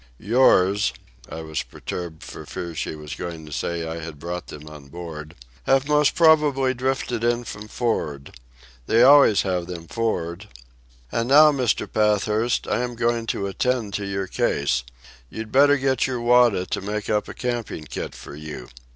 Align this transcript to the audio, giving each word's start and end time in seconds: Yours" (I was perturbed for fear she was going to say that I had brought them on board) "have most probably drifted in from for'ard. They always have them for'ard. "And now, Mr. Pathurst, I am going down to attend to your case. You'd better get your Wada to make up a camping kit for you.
Yours" 0.17 0.93
(I 1.29 1.43
was 1.43 1.61
perturbed 1.61 2.23
for 2.23 2.43
fear 2.43 2.73
she 2.73 2.95
was 2.95 3.13
going 3.13 3.45
to 3.45 3.51
say 3.51 3.81
that 3.81 3.89
I 3.89 3.99
had 3.99 4.17
brought 4.17 4.47
them 4.47 4.67
on 4.67 4.87
board) 4.87 5.35
"have 5.67 5.87
most 5.87 6.15
probably 6.15 6.73
drifted 6.73 7.23
in 7.23 7.43
from 7.43 7.67
for'ard. 7.67 8.33
They 8.87 9.03
always 9.03 9.43
have 9.43 9.67
them 9.67 9.87
for'ard. 9.87 10.47
"And 11.11 11.29
now, 11.29 11.51
Mr. 11.51 11.87
Pathurst, 11.87 12.67
I 12.67 12.79
am 12.79 12.95
going 12.95 13.17
down 13.27 13.27
to 13.27 13.45
attend 13.45 13.93
to 13.93 14.05
your 14.07 14.25
case. 14.25 14.83
You'd 15.29 15.51
better 15.51 15.77
get 15.77 16.07
your 16.07 16.19
Wada 16.19 16.65
to 16.65 16.81
make 16.81 17.07
up 17.07 17.27
a 17.27 17.35
camping 17.35 17.83
kit 17.83 18.15
for 18.15 18.33
you. 18.33 18.69